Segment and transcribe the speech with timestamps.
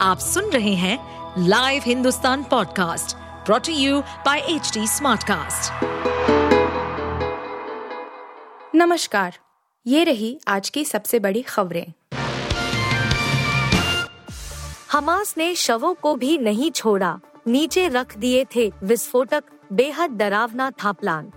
[0.00, 0.98] आप सुन रहे हैं
[1.38, 3.16] live Hindustan podcast
[3.46, 5.72] brought to you by H smartcast.
[8.74, 9.38] नमस्कार,
[9.86, 11.86] ये रही आज की सबसे बड़ी खबरें।
[14.92, 20.92] हमास ने शवों को भी नहीं छोड़ा। नीचे रख दिए थे विस्फोटक, बेहद डरावना था
[20.92, 21.32] प्लान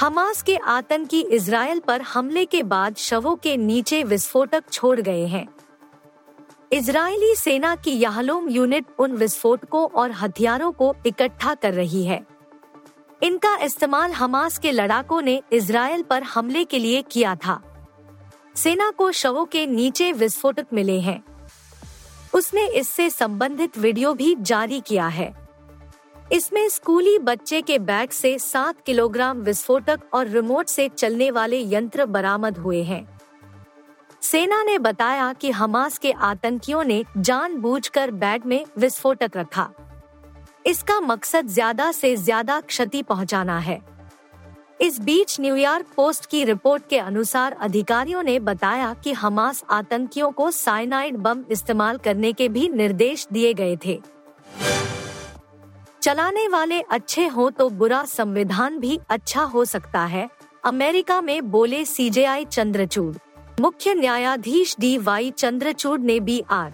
[0.00, 5.46] हमास के आतंकी इसराइल पर हमले के बाद शवों के नीचे विस्फोटक छोड़ गए हैं।
[6.72, 12.26] इजरायली सेना की याहलोम यूनिट उन विस्फोटकों और हथियारों को इकट्ठा कर रही है।
[13.22, 17.60] इनका इस्तेमाल हमास के लड़ाकों ने इसराइल पर हमले के लिए किया था।
[18.56, 21.22] सेना को शवों के नीचे विस्फोटक मिले हैं।
[22.34, 25.34] उसने इससे संबंधित वीडियो भी जारी किया है।
[26.32, 32.06] इसमें स्कूली बच्चे के बैग से सात किलोग्राम विस्फोटक और रिमोट से चलने वाले यंत्र
[32.06, 33.17] बरामद हुए हैं।
[34.22, 39.68] सेना ने बताया कि हमास के आतंकियों ने जानबूझकर बैग में विस्फोटक रखा।
[40.66, 43.80] इसका मकसद ज़्यादा से ज़्यादा क्षति पहुंचाना है।
[44.80, 50.50] इस बीच न्यूयॉर्क पोस्ट की रिपोर्ट के अनुसार अधिकारियों ने बताया कि हमास आतंकियों को
[50.50, 54.00] साइनाइड बम इस्तेमाल करने के भी निर्देश दिए गए थे।
[56.02, 60.28] चलाने वाले अच्छे हो तो बुरा संविधान भी अच्छा हो सकता है।
[60.64, 63.14] अमेरिका में बोले सीजेआई चंद्रचूड़।
[63.60, 66.72] मुख्य न्यायाधीश डी वाई चंद्रचूड़ ने बी आर.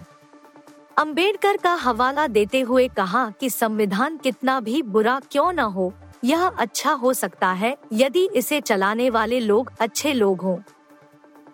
[0.97, 6.45] अंबेडकर का हवाला देते हुए कहा कि संविधान कितना भी बुरा क्यों न हो, यह
[6.47, 10.57] अच्छा हो सकता है यदि इसे चलाने वाले लोग अच्छे लोग हों।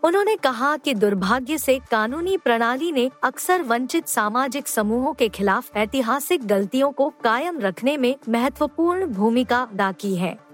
[0.04, 6.48] उन्होंने कहा कि दुर्भाग्य से कानूनी प्रणाली ने अक्सर वंचित सामाजिक समूहों के खिलाफ ऐतिहासिक
[6.48, 10.51] गलतियों को कायम रखने में महत्वपूर्ण भूमिका अदा की है।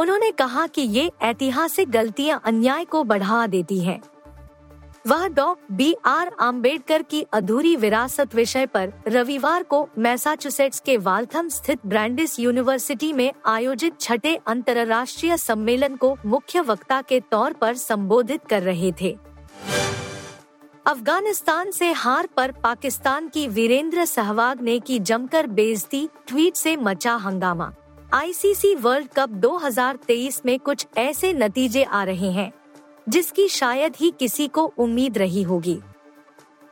[0.00, 4.00] उन्होंने कहा कि ये ऐतिहासिक गलतियाँ अन्याय को बढ़ा देती हैं।
[5.06, 11.48] वह डॉ बी आर आम्बेडकर की अधूरी विरासत विषय पर रविवार को मैसाचुसेट्स के वाल्थम
[11.48, 18.44] स्थित ब्रांडिस यूनिवर्सिटी में आयोजित छठे अंतर्राष्ट्रीय सम्मेलन को मुख्य वक्ता के तौर पर संबोधित
[18.44, 19.16] कर रहे थे
[20.86, 27.14] अफ़गानिस्तान से हार पर पाकिस्तान की वीरेंद्र सहवाग ने की जमकर बेइज्जती, ट्वीट से मचा
[27.14, 27.72] हंगामा
[28.12, 32.50] आईसीसी वर्ल्ड कप 2023 में कुछ ऐसे नतीजे आ रहे हैं,
[33.08, 35.78] जिसकी शायद ही किसी को उम्मीद रही होगी।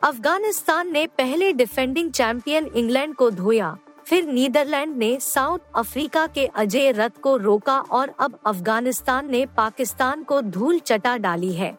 [0.03, 6.93] अफ़गानिस्तान ने पहले डिफेंडिंग चैंपियन इंग्लैंड को धोया, फिर नीदरलैंड ने साउथ अफ्रीका के अजय
[6.93, 11.72] रथ को रोका और अब अफ़गानिस्तान ने पाकिस्तान को धूल चटा डाली है।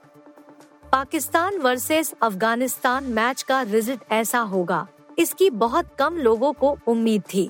[0.91, 4.87] पाकिस्तान वर्सेस अफ़गानिस्तान मैच का रिज़ल्ट ऐसा होगा,
[5.17, 7.49] इसकी बहुत कम लोगों को उम्मीद थी।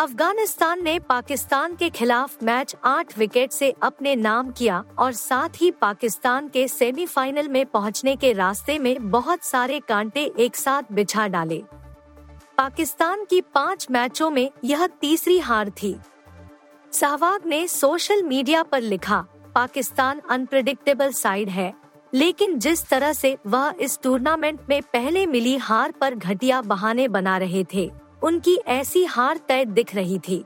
[0.00, 5.70] अफ़गानिस्तान ने पाकिस्तान के खिलाफ मैच आठ विकेट से अपने नाम किया और साथ ही
[5.70, 11.62] पाकिस्तान के सेमीफाइनल में पहुँचने के रास्ते में बहुत सारे कांटे एक साथ बिछा डाले।
[12.58, 15.96] पाकिस्तान की पाँच मैचों में यह तीसरी हार थी।
[16.92, 19.24] सहवाग ने सोशल मीडिया पर लिखा,
[19.54, 21.72] पाकिस्तान अनप्रिडिक्टेबल साइड है।
[22.14, 27.38] लेकिन जिस तरह से वह इस टूर्नामेंट में पहले मिली हार पर घटिया बहाने बना
[27.38, 27.90] रहे थे
[28.22, 30.44] उनकी ऐसी हार तय दिख रही थी।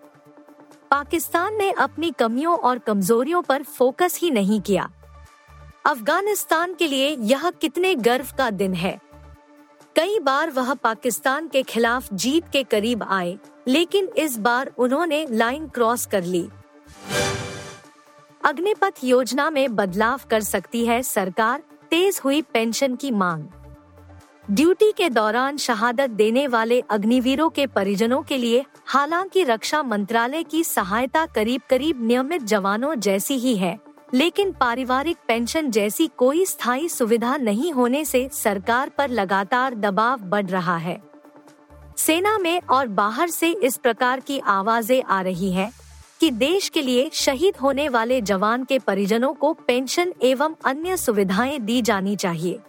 [0.91, 4.91] पाकिस्तान ने अपनी कमियों और कमजोरियों पर फोकस ही नहीं किया।
[5.87, 8.99] अफ़गानिस्तान के लिए यह कितने गर्व का दिन है।
[9.97, 15.69] कई बार वह पाकिस्तान के खिलाफ जीत के करीब आए, लेकिन इस बार उन्होंने लाइन
[15.69, 16.49] क्रॉस कर ली।
[18.45, 23.45] अग्निपथ योजना में बदलाव कर सकती है सरकार, तेज हुई पेंशन की मांग।
[24.51, 30.63] ड्यूटी के दौरान शहादत देने वाले अग्निवीरों के परिजनों के लिए हालाँकि रक्षा मंत्रालय की
[30.65, 33.79] सहायता करीब करीब नियमित जवानों जैसी ही है,
[34.15, 40.47] लेकिन पारिवारिक पेंशन जैसी कोई स्थायी सुविधा नहीं होने से सरकार पर लगातार दबाव बढ़
[40.47, 41.01] रहा है।
[41.97, 45.71] सेना में और बाहर से इस प्रकार की आवाज़ें आ रही हैं
[46.21, 51.59] कि देश के लिए शहीद होने वाले जवान के परिजनों को पेंशन एवं अन्य सुविधाएँ
[51.59, 52.61] दी जानी चाहिए।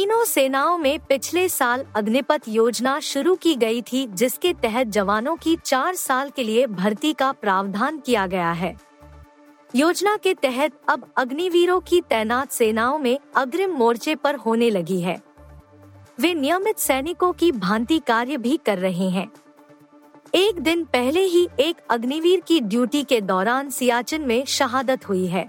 [0.00, 5.56] तीनों सेनाओं में पिछले साल अग्निपथ योजना शुरू की गई थी, जिसके तहत जवानों की
[5.64, 8.76] चार साल के लिए भर्ती का प्रावधान किया गया है।
[9.76, 15.20] योजना के तहत अब अग्निवीरों की तैनात सेनाओं में अग्रिम मोर्चे पर होने लगी है।
[16.20, 19.30] वे नियमित सैनिकों की भांति कार्य भी कर रहे हैं।
[20.34, 25.48] एक दिन पहले ही एक अग्निवीर की ड्यूटी के दौरान सियाचिन में शहादत हुई है।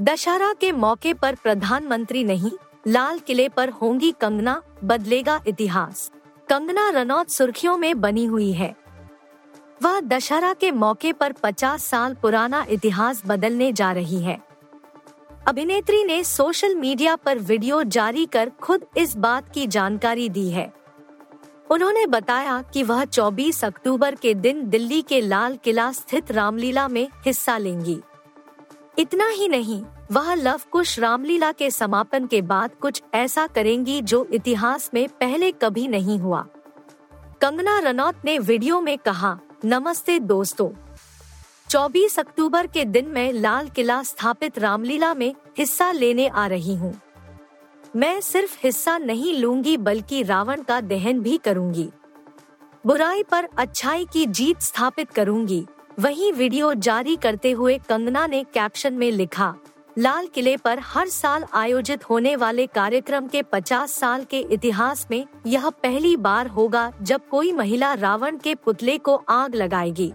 [0.00, 2.50] दशहरा के मौके पर प्रधानमंत्री नहीं
[2.86, 6.10] लाल किले पर होंगी कंगना, बदलेगा इतिहास।
[6.48, 8.76] कंगना रनौत सुर्खियों में बनी हुई है।
[9.82, 14.40] वह दशहरा के मौके पर 50 साल पुराना इतिहास बदलने जा रही है।
[15.48, 20.72] अभिनेत्री ने सोशल मीडिया पर वीडियो जारी कर खुद इस बात की जानकारी दी है।
[21.70, 27.08] उन्होंने बताया कि वह 24 अक्टूबर के दिन दिल्ली के लाल किला स्थित रामलीला में
[27.26, 28.00] हिस्सा लेंगी।
[28.98, 34.24] इतना ही नहीं, वह लव कुश रामलीला के समापन के बाद कुछ ऐसा करेंगी जो
[34.32, 36.46] इतिहास में पहले कभी नहीं हुआ।
[37.40, 40.70] कंगना रनौत ने वीडियो में कहा, नमस्ते दोस्तों।
[41.68, 46.94] 24 अक्टूबर के दिन मैं लाल किला स्थापित रामलीला में हिस्सा लेने आ रही हूँ।
[47.96, 51.90] मैं सिर्फ़ हिस्सा नहीं लूँगी, बल्कि रावण का दहन भी करूँगी।
[52.86, 55.66] बुराई पर अच्छाई की जीत स्थापित करूँगी।
[55.98, 59.54] वहीं वीडियो जारी करते हुए कंगना ने कैप्शन में लिखा,
[59.98, 65.24] लाल किले पर हर साल आयोजित होने वाले कार्यक्रम के 50 साल के इतिहास में
[65.46, 70.12] यह पहली बार होगा जब कोई महिला रावण के पुतले को आग लगाएगी।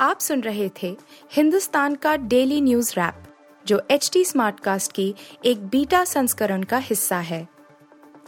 [0.00, 0.96] आप सुन रहे थे
[1.32, 3.22] हिंदुस्तान का डेली न्यूज़ रैप,
[3.66, 5.14] जो एच टी स्मार्ट कास्ट की
[5.44, 7.46] एक बीटा संस्करण का हिस्सा है।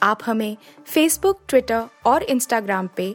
[0.02, 0.56] आप हमें
[0.86, 3.14] फेसबुक ट्विटर और इंस्टाग्राम पे